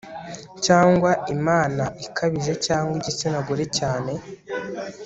[0.65, 4.11] Cyangwa imana ikabije cyangwa igitsina gore cyane